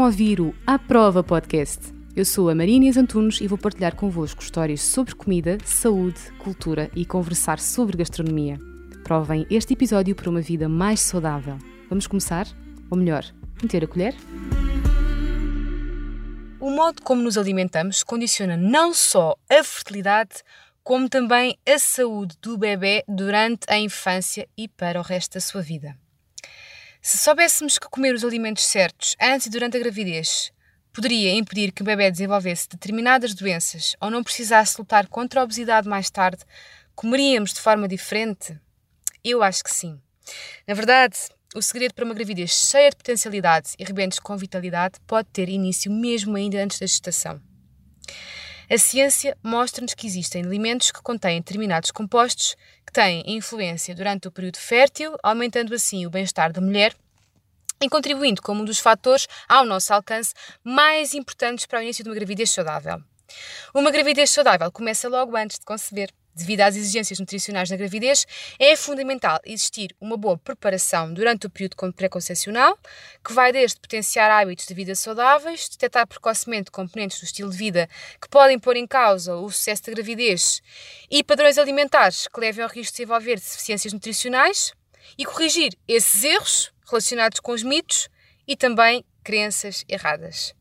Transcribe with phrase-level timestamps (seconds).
[0.00, 1.92] A ouvir o A Prova Podcast.
[2.16, 7.04] Eu sou a Marinês Antunes e vou partilhar convosco histórias sobre comida, saúde, cultura e
[7.04, 8.58] conversar sobre gastronomia.
[9.04, 11.58] Provem este episódio para uma vida mais saudável.
[11.90, 12.46] Vamos começar?
[12.90, 13.26] Ou melhor,
[13.62, 14.14] meter a colher?
[16.58, 20.42] O modo como nos alimentamos condiciona não só a fertilidade,
[20.82, 25.60] como também a saúde do bebê durante a infância e para o resto da sua
[25.60, 25.94] vida.
[27.02, 30.52] Se soubéssemos que comer os alimentos certos antes e durante a gravidez
[30.92, 35.88] poderia impedir que o bebê desenvolvesse determinadas doenças ou não precisasse lutar contra a obesidade
[35.88, 36.44] mais tarde,
[36.94, 38.54] comeríamos de forma diferente?
[39.24, 39.98] Eu acho que sim.
[40.68, 41.16] Na verdade,
[41.54, 45.90] o segredo para uma gravidez cheia de potencialidade e rebentos com vitalidade pode ter início
[45.90, 47.40] mesmo ainda antes da gestação.
[48.72, 52.54] A ciência mostra-nos que existem alimentos que contêm determinados compostos
[52.86, 56.94] que têm influência durante o período fértil, aumentando assim o bem-estar da mulher
[57.82, 62.10] e contribuindo como um dos fatores ao nosso alcance mais importantes para o início de
[62.10, 63.02] uma gravidez saudável.
[63.74, 66.12] Uma gravidez saudável começa logo antes de conceber.
[66.34, 68.26] Devido às exigências nutricionais na gravidez,
[68.58, 72.78] é fundamental existir uma boa preparação durante o período pré-concepcional,
[73.24, 77.88] que vai desde potenciar hábitos de vida saudáveis, detectar precocemente componentes do estilo de vida
[78.20, 80.62] que podem pôr em causa o sucesso da gravidez
[81.10, 84.72] e padrões alimentares que levem ao risco de desenvolver deficiências nutricionais
[85.18, 88.08] e corrigir esses erros relacionados com os mitos
[88.46, 90.59] e também crenças erradas.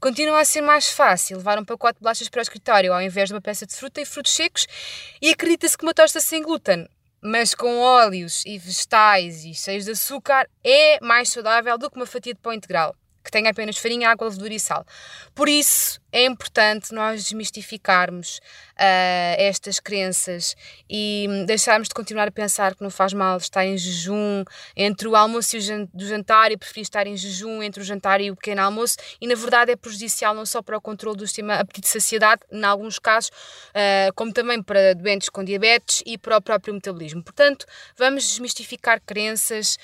[0.00, 3.28] Continua a ser mais fácil levar um pacote de bolachas para o escritório ao invés
[3.28, 4.66] de uma peça de fruta e frutos secos
[5.20, 6.88] e acredita-se que uma tosta sem glúten,
[7.20, 12.06] mas com óleos e vegetais e cheios de açúcar, é mais saudável do que uma
[12.06, 14.84] fatia de pão integral, que tem apenas farinha, água, levedura e sal.
[15.34, 20.56] Por isso, é importante nós desmistificarmos uh, estas crenças
[20.88, 24.42] e deixarmos de continuar a pensar que não faz mal estar em jejum
[24.74, 28.30] entre o almoço e o jantar e preferir estar em jejum entre o jantar e
[28.30, 31.54] o pequeno almoço e na verdade é prejudicial não só para o controle do sistema
[31.56, 36.72] apetite-saciedade, em alguns casos, uh, como também para doentes com diabetes e para o próprio
[36.72, 37.22] metabolismo.
[37.22, 39.78] Portanto, vamos desmistificar crenças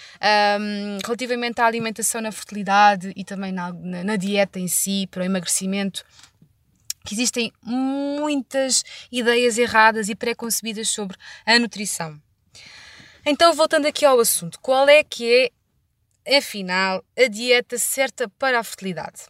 [0.60, 5.24] um, relativamente à alimentação na fertilidade e também na, na, dieta em si, para o
[5.24, 6.04] emagrecimento
[7.04, 12.20] que existem muitas ideias erradas e preconcebidas sobre a nutrição.
[13.26, 15.52] Então, voltando aqui ao assunto, qual é que
[16.24, 19.26] é, afinal, a dieta certa para a fertilidade?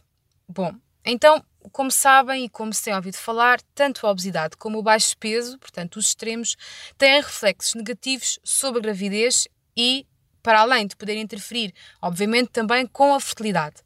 [0.47, 0.73] Bom,
[1.03, 5.17] então, como sabem e como se tem ouvido falar, tanto a obesidade como o baixo
[5.17, 6.55] peso, portanto, os extremos,
[6.97, 10.05] têm reflexos negativos sobre a gravidez e,
[10.45, 13.77] para além de poder interferir, obviamente, também com a fertilidade.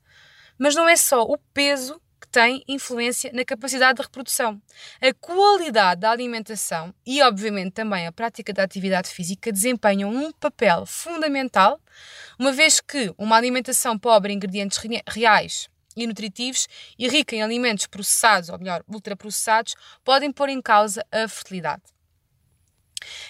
[0.58, 4.62] Mas não é só o peso tem influência na capacidade de reprodução.
[5.02, 10.86] A qualidade da alimentação e, obviamente, também a prática da atividade física desempenham um papel
[10.86, 11.80] fundamental,
[12.38, 16.68] uma vez que uma alimentação pobre em ingredientes reais e nutritivos
[17.00, 21.81] e rica em alimentos processados, ou melhor, ultraprocessados, podem pôr em causa a fertilidade.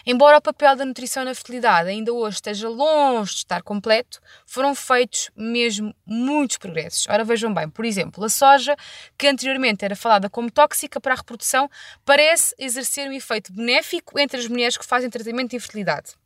[0.06, 4.74] Embora o papel da nutrição na fertilidade ainda hoje esteja longe de estar completo, foram
[4.75, 7.06] feitos mesmo muitos progressos.
[7.09, 8.75] Ora, vejam bem, por exemplo, a soja,
[9.18, 11.69] que anteriormente era falada como tóxica para a reprodução,
[12.06, 16.19] parece exercer um efeito benéfico entre as mulheres que fazem tratamento de infertilidade.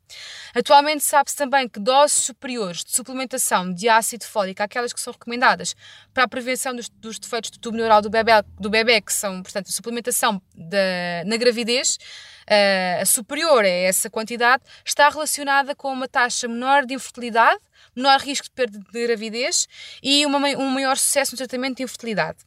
[0.54, 5.76] Atualmente sabe-se também que doses superiores de suplementação de ácido fólico, aquelas que são recomendadas
[6.14, 9.42] para a prevenção dos, dos defeitos do tubo neural do bebê, do bebê, que são,
[9.42, 10.42] portanto, a suplementação
[11.26, 11.98] na gravidez,
[12.44, 17.60] uh, superior a essa quantidade, está relacionada com uma taxa menor de infertilidade,
[17.96, 19.68] menor risco de perda de gravidez
[20.02, 22.38] e uma, um maior sucesso no tratamento de infertilidade.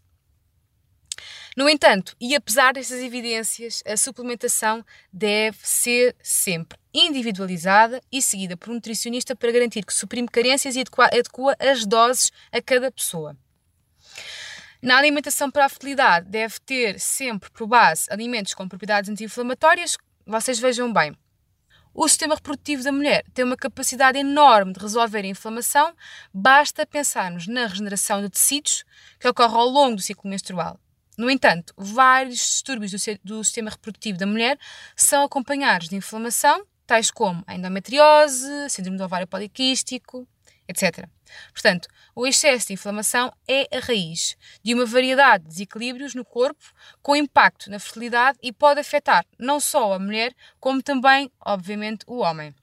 [1.57, 8.69] No entanto, e apesar destas evidências, a suplementação deve ser sempre individualizada e seguida por
[8.69, 13.35] um nutricionista para garantir que suprime carências e adequa, adequa as doses a cada pessoa.
[14.83, 19.97] Na alimentação para a fertilidade, deve ter sempre por base alimentos com propriedades anti-inflamatórias.
[20.27, 21.17] Vocês vejam bem,
[21.95, 25.95] o sistema reprodutivo da mulher tem uma capacidade enorme de resolver a inflamação,
[26.35, 28.85] basta pensarmos na regeneração de tecidos
[29.19, 30.79] que ocorre ao longo do ciclo menstrual.
[31.17, 32.93] No entanto, vários distúrbios
[33.25, 34.59] do, sistema reprodutivo da mulher
[34.95, 40.29] são acompanhados de inflamação, tais como a endometriose, síndrome do ovário poliquístico,
[40.69, 41.09] etc.
[41.53, 46.65] Portanto, o excesso de inflamação é a raiz de uma variedade de desequilíbrios no corpo
[47.03, 52.19] com impacto na fertilidade e pode afetar não só a mulher, como também, obviamente, o
[52.19, 52.55] homem.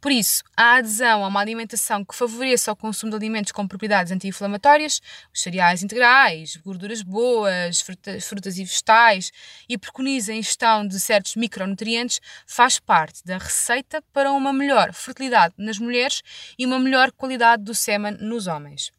[0.00, 4.12] Por isso, a adesão a uma alimentação que favoreça o consumo de alimentos com propriedades
[4.12, 5.00] anti-inflamatórias,
[5.32, 9.32] os cereais integrais, gorduras boas, frutas, frutas e vegetais,
[9.68, 15.54] e preconiza a ingestão de certos micronutrientes, faz parte da receita para uma melhor fertilidade
[15.56, 16.22] nas mulheres
[16.58, 18.90] e uma melhor qualidade do sêmen nos homens.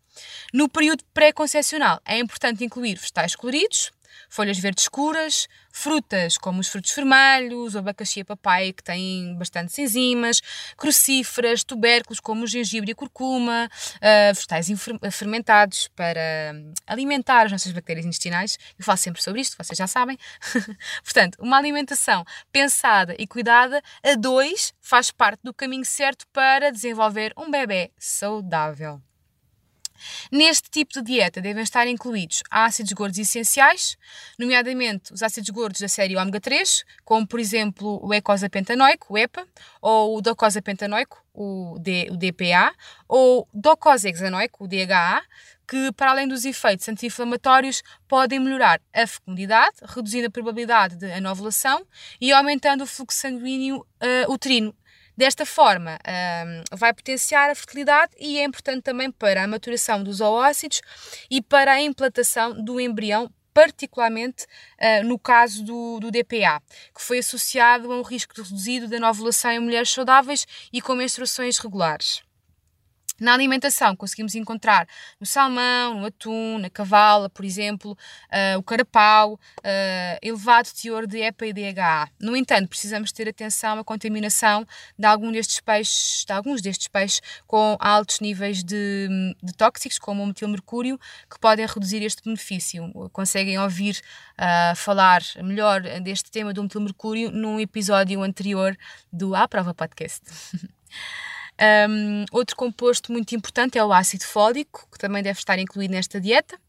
[0.53, 3.91] No período pré-concepcional é importante incluir vegetais coloridos,
[4.29, 9.77] folhas verdes escuras, frutas como os frutos vermelhos, o abacaxi e papai que têm bastantes
[9.79, 10.41] enzimas,
[10.77, 14.67] crucíferas, tubérculos como o gengibre e a curcuma, uh, vegetais
[15.11, 18.57] fermentados para hum, alimentar as nossas bactérias intestinais.
[18.77, 20.17] Eu falo sempre sobre isto, vocês já sabem.
[21.03, 27.33] Portanto, uma alimentação pensada e cuidada a dois faz parte do caminho certo para desenvolver
[27.37, 29.01] um bebê saudável.
[30.31, 33.97] Neste tipo de dieta devem estar incluídos ácidos gordos essenciais,
[34.37, 39.47] nomeadamente os ácidos gordos da série ômega 3, como por exemplo o eicosapentanoico, o EPA,
[39.81, 42.73] ou o docosapentanoico, o, D, o DPA,
[43.07, 45.23] ou docosahexanoico, o DHA,
[45.67, 51.85] que para além dos efeitos anti-inflamatórios podem melhorar a fecundidade, reduzindo a probabilidade de anovulação
[52.19, 54.75] e aumentando o fluxo sanguíneo uh, uterino,
[55.15, 60.21] Desta forma, um, vai potenciar a fertilidade e é importante também para a maturação dos
[60.21, 60.81] oócitos
[61.29, 66.59] e para a implantação do embrião particularmente uh, no caso do, do, DPA,
[66.93, 71.59] que foi associado a um risco reduzido de anovulação em mulheres saudáveis e com menstruações
[71.59, 72.23] regulares.
[73.23, 74.85] Na alimentação conseguimos encontrar
[75.17, 81.21] no salmão, no atum, na cavala, por exemplo, uh, o carapau, uh, elevado teor de
[81.21, 82.09] EPA e DHA.
[82.19, 84.67] No entanto, precisamos ter atenção à contaminação
[84.99, 89.07] de, algum destes peixes, de alguns destes peixes com altos níveis de,
[89.41, 90.99] de tóxicos, como o metilmercúrio,
[91.31, 92.91] que podem reduzir este benefício.
[93.13, 94.01] Conseguem ouvir
[94.33, 98.77] uh, falar melhor deste tema do metilmercúrio num episódio anterior
[99.13, 100.23] do À Prova Podcast.
[101.89, 106.19] Um, outro composto muito importante é o ácido fólico, que também deve estar incluído nesta
[106.19, 106.59] dieta.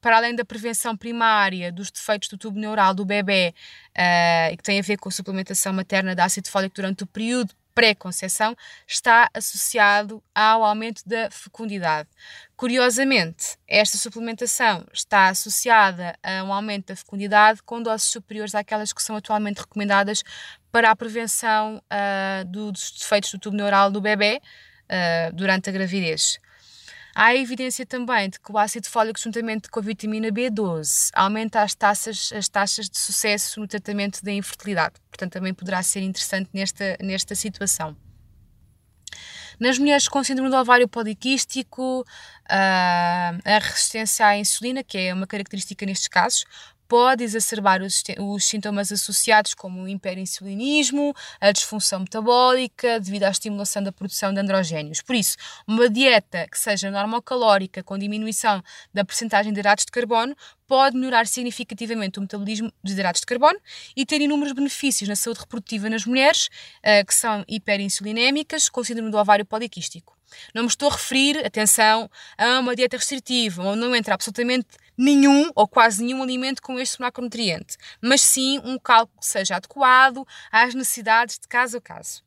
[0.00, 3.54] Para além da prevenção primária dos defeitos do tubo neural do bebê,
[3.90, 7.54] uh, que tem a ver com a suplementação materna de ácido fólico durante o período
[7.74, 8.56] pré-conceição
[8.86, 12.08] está associado ao aumento da fecundidade.
[12.56, 19.02] Curiosamente, esta suplementação está associada a um aumento da fecundidade com doses superiores àquelas que
[19.02, 20.22] são atualmente recomendadas
[20.72, 26.40] para a prevenção uh, dos defeitos do tubo neural do bebê uh, durante a gravidez.
[27.14, 31.74] Há evidência também de que o ácido fólico, juntamente com a vitamina B12, aumenta as
[31.74, 34.94] taxas, as taxas de sucesso no tratamento da infertilidade.
[35.10, 37.94] Portanto, também poderá ser interessante nesta, nesta situação.
[39.60, 42.04] Nas mulheres com síndrome do ovário poliquístico,
[42.48, 46.44] ah, a resistência à insulina, que é uma característica nestes casos,
[46.92, 53.82] pode exacerbar os, os sintomas associados como o hiperinsulinismo, a disfunção metabólica devido à estimulação
[53.82, 55.00] da produção de androgénios.
[55.00, 58.62] Por isso, uma dieta que seja normocalórica com diminuição
[58.92, 60.36] da percentagem de hidratos de carbono
[60.68, 63.58] pode melhorar significativamente o metabolismo dos hidratos de carbono
[63.96, 66.48] e ter inúmeros benefícios na saúde reprodutiva nas mulheres
[66.84, 70.14] uh, que são hiperinsulinémicas com síndrome do ovário poliquístico.
[70.54, 75.50] Não me estou a referir, atenção, a uma dieta restritiva, onde não entra absolutamente nenhum
[75.54, 80.74] ou quase nenhum alimento com este macronutriente, mas sim um cálculo que seja adequado às
[80.74, 82.22] necessidades de caso a caso.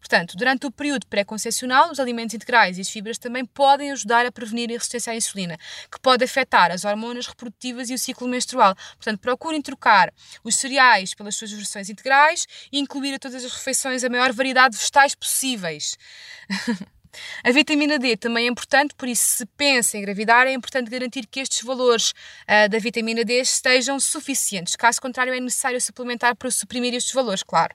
[0.00, 4.32] Portanto, durante o período pré-concepcional, os alimentos integrais e as fibras também podem ajudar a
[4.32, 5.58] prevenir a resistência à insulina,
[5.92, 8.74] que pode afetar as hormonas reprodutivas e o ciclo menstrual.
[8.96, 10.12] Portanto, procurem trocar
[10.42, 14.72] os cereais pelas suas versões integrais e incluir a todas as refeições a maior variedade
[14.72, 15.98] de vegetais possíveis.
[17.44, 21.26] A vitamina D também é importante, por isso, se pensa em engravidar, é importante garantir
[21.26, 24.76] que estes valores uh, da vitamina D estejam suficientes.
[24.76, 27.74] Caso contrário, é necessário suplementar para suprimir estes valores, claro.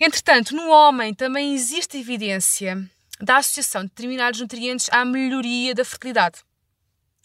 [0.00, 2.76] Entretanto, no homem também existe evidência
[3.20, 6.40] da associação de determinados nutrientes à melhoria da fertilidade.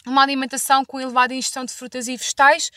[0.06, 2.72] Uma alimentação com elevada ingestão de frutas e vegetais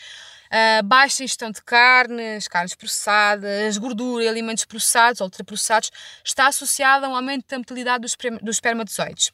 [0.53, 5.91] uh, baixa ingestão de carnes, carnes processadas, gordura e alimentos processados ultraprocessados
[6.23, 9.31] está associada a um aumento da mortalidade dos, dos espermatozoides.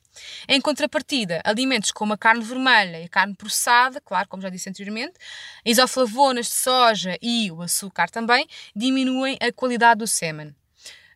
[0.47, 4.69] Em contrapartida, alimentos como a carne vermelha e a carne processada, claro, como já disse
[4.69, 5.13] anteriormente,
[5.65, 10.55] isoflavonas de soja e o açúcar também, diminuem a qualidade do sêmen.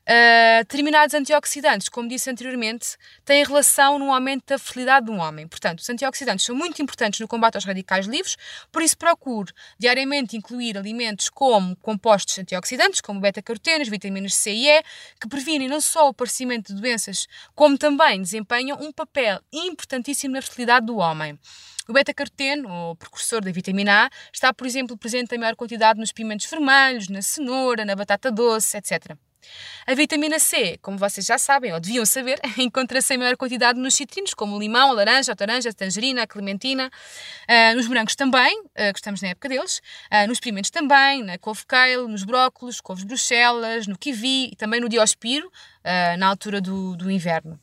[0.04, 5.48] Uh, determinados antioxidantes, como disse anteriormente, têm relação no aumento da fertilidade de um homem.
[5.48, 8.36] Portanto, os antioxidantes são muito importantes no combate aos radicais livres,
[8.70, 14.84] por isso procure diariamente incluir alimentos como compostos antioxidantes, como beta-carotenas, vitaminas C e E,
[15.22, 20.42] que previnem não só o aparecimento de doenças, como também desempenham um papel importantíssimo na
[20.42, 21.40] fertilidade do homem.
[21.88, 26.12] O beta-caroteno, o precursor da vitamina A, está, por exemplo, presente em maior quantidade nos
[26.12, 29.18] pimentos vermelhos, na cenoura, na batata doce, etc.
[29.86, 33.94] A vitamina C, como vocês já sabem ou deviam saber, encontra-se em maior quantidade nos
[33.94, 39.00] citrinos, como limão, laranja, a laranja, a tangerina, clementina, uh, nos morangos também, uh, que
[39.00, 39.82] estamos na época deles,
[40.12, 44.90] uh, nos pimentos também, na couve-kale, nos brócolos, couves bruxelas, no kiwi e também no
[44.90, 45.52] diospiro,
[46.18, 47.60] na altura do, do inverno.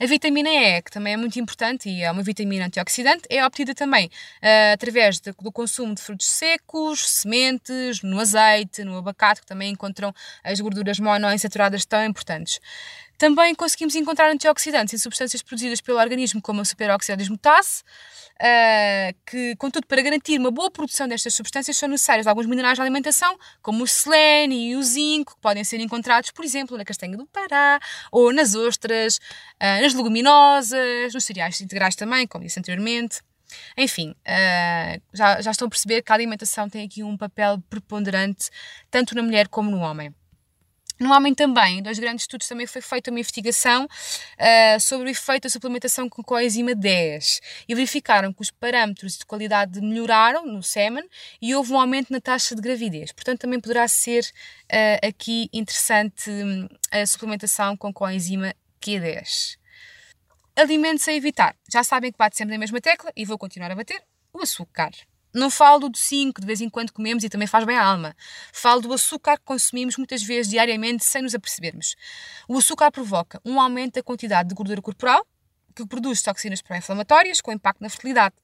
[0.00, 3.74] A vitamina E, que também é muito importante e é uma vitamina antioxidante, é obtida
[3.74, 9.46] também uh, através de, do consumo de frutos secos, sementes, no azeite, no abacate, que
[9.46, 10.12] também encontram
[10.44, 12.60] as gorduras monoinsaturadas tão importantes.
[13.18, 17.82] Também conseguimos encontrar antioxidantes em substâncias produzidas pelo organismo, como a superoxidase dismutase,
[18.36, 22.82] uh, que, contudo, para garantir uma boa produção destas substâncias são necessários alguns minerais de
[22.82, 27.16] alimentação, como o selênio e o zinco, que podem ser encontrados, por exemplo, na castanha
[27.16, 27.80] do Pará,
[28.12, 33.20] ou nas ostras, uh, nas leguminosas, nos cereais integrais também, como disse anteriormente.
[33.76, 38.50] Enfim, uh, já, já estão a perceber que a alimentação tem aqui um papel preponderante,
[38.90, 40.12] tanto na mulher como no homem.
[40.98, 45.42] No homem também, dois grandes estudos também foi feita uma investigação uh, sobre o efeito
[45.42, 51.06] da suplementação com coenzima 10 e verificaram que os parâmetros de qualidade melhoraram no sêmen
[51.40, 53.12] e houve um aumento na taxa de gravidez.
[53.12, 59.58] Portanto, também poderá ser uh, aqui interessante um, a suplementação com coenzima Q10.
[60.56, 61.56] Alimentos a evitar.
[61.70, 64.02] Já sabem que bate sempre na mesma tecla e vou continuar a bater
[64.32, 64.90] o açúcar.
[65.34, 68.16] Não falo do docinho de vez em quando comemos e também faz bem à alma.
[68.52, 71.94] Falo do açúcar que consumimos muitas vezes diariamente sem nos apercebermos.
[72.48, 75.26] O açúcar provoca um aumento da quantidade de gordura corporal,
[75.74, 78.34] que produz toxinas pró-inflamatórias com impacto na fertilidade.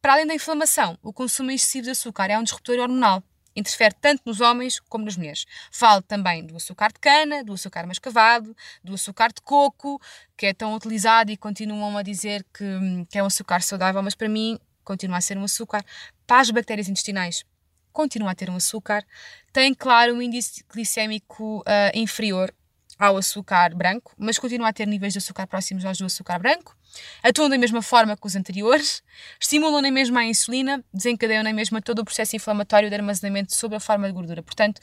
[0.00, 3.22] Para além da inflamação, o consumo excessivo de açúcar é um disruptor hormonal.
[3.60, 5.44] Interfere tanto nos homens como nas mulheres.
[5.70, 10.00] Falo também do açúcar de cana, do açúcar mascavado, do açúcar de coco,
[10.36, 12.64] que é tão utilizado e continuam a dizer que,
[13.08, 15.84] que é um açúcar saudável, mas para mim continua a ser um açúcar.
[16.26, 17.44] Para as bactérias intestinais,
[17.92, 19.04] continua a ter um açúcar.
[19.52, 21.64] Tem, claro, um índice glicémico uh,
[21.94, 22.52] inferior
[22.98, 26.76] ao açúcar branco, mas continua a ter níveis de açúcar próximos aos do açúcar branco.
[27.22, 29.02] Atuam da mesma forma que os anteriores,
[29.40, 33.76] estimulam na mesma a insulina, desencadeiam na mesma todo o processo inflamatório de armazenamento sob
[33.76, 34.42] a forma de gordura.
[34.42, 34.80] Portanto,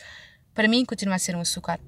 [0.54, 1.80] para mim, continua a ser um açúcar.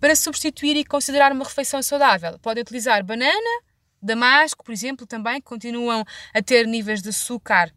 [0.00, 3.62] Para substituir e considerar uma refeição saudável, podem utilizar banana,
[4.02, 6.04] Damasco, por exemplo, também continuam
[6.34, 7.72] a ter níveis de açúcar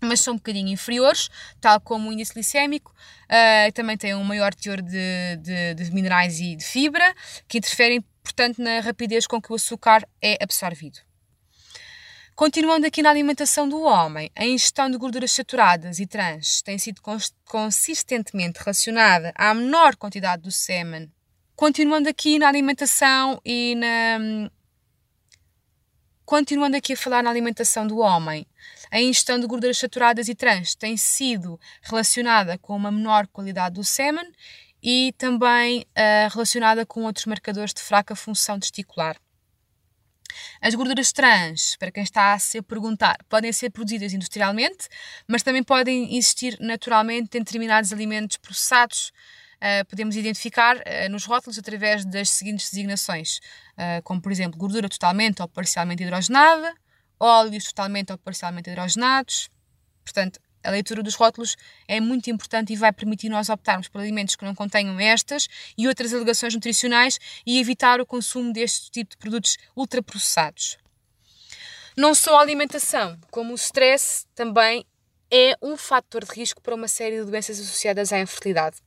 [0.00, 1.28] mas são um bocadinho inferiores,
[1.60, 2.92] tal como o índice glicémico,
[3.26, 7.14] uh, também tem um maior teor de, de, de, minerais e de fibra,
[7.46, 11.00] que interferem, portanto, na rapidez com que o açúcar é absorvido.
[12.34, 17.02] Continuando aqui na alimentação do homem, a ingestão de gorduras saturadas e trans tem sido
[17.44, 21.12] consistentemente relacionada à menor quantidade do sêmen.
[21.54, 24.50] Continuando aqui na alimentação e na,
[26.30, 28.46] Continuando aqui a falar na alimentação do homem,
[28.88, 33.82] a ingestão de gorduras saturadas e trans tem sido relacionada com uma menor qualidade do
[33.82, 34.30] sêmen
[34.82, 39.16] e também uh, relacionada com outros marcadores de fraca função testicular.
[40.60, 44.88] As gorduras trans, para quem está a se perguntar, podem ser produzidas industrialmente,
[45.26, 49.12] mas também podem existir naturalmente em determinados alimentos processados,
[49.56, 53.40] uh, podemos identificar uh, nos rótulos através das seguintes designações,
[54.04, 56.74] como por exemplo gordura totalmente ou parcialmente hidrogenada,
[57.18, 59.48] óleos totalmente ou parcialmente hidrogenados.
[60.04, 61.56] Portanto, a leitura dos rótulos
[61.88, 65.88] é muito importante e vai permitir nós optarmos por alimentos que não contenham estas e
[65.88, 70.78] outras alegações nutricionais e evitar o consumo deste tipo de produtos ultraprocessados.
[71.96, 74.84] Não só a alimentação, como o stress também
[75.30, 78.78] é um fator de risco para uma série de doenças associadas à infertilidade.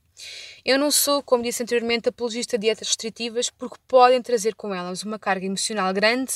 [0.64, 5.02] Eu não sou, como disse anteriormente, apologista de dietas restritivas porque podem trazer com elas
[5.02, 6.32] uma carga emocional grande,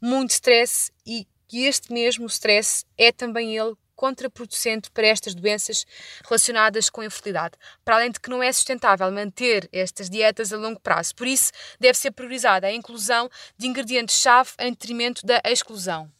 [0.00, 5.86] muito stress e que este mesmo stress é também ele contraproducente para estas doenças
[6.24, 10.56] relacionadas com a infertilidade, para além de que não é sustentável manter estas dietas a
[10.56, 11.14] longo prazo.
[11.14, 16.10] Por isso, deve ser priorizada a inclusão de ingredientes-chave em detrimento da exclusão.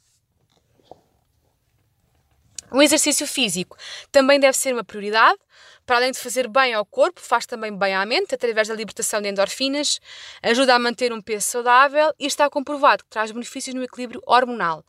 [2.70, 3.76] O exercício físico
[4.10, 5.38] também deve ser uma prioridade,
[5.86, 9.20] para além de fazer bem ao corpo, faz também bem à mente, através da libertação
[9.20, 10.00] de endorfinas,
[10.42, 14.84] ajuda a manter um peso saudável e está comprovado que traz benefícios no equilíbrio hormonal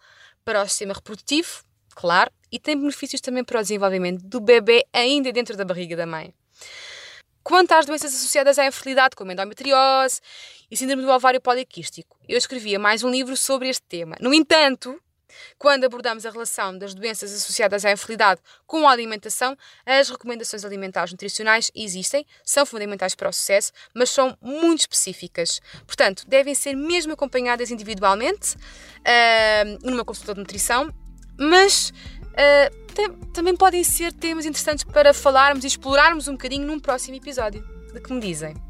[0.45, 1.64] para o sistema reprodutivo,
[1.95, 6.05] claro, e tem benefícios também para o desenvolvimento do bebê ainda dentro da barriga da
[6.05, 6.33] mãe.
[7.43, 10.19] Quanto às doenças associadas à infertilidade, como endometriose
[10.69, 14.15] e síndrome do ovário poliquístico, eu escrevia mais um livro sobre este tema.
[14.19, 14.99] No entanto,
[15.57, 21.11] quando abordamos a relação das doenças associadas à infertilidade com a alimentação, as recomendações alimentares
[21.11, 25.61] nutricionais existem, são fundamentais para o sucesso, mas são muito específicas.
[25.85, 30.91] Portanto, devem ser mesmo acompanhadas individualmente, uh, numa consulta de nutrição,
[31.37, 31.93] mas
[32.31, 37.15] uh, tem, também podem ser temas interessantes para falarmos e explorarmos um bocadinho num próximo
[37.15, 37.63] episódio.
[37.93, 38.64] De que me dizem?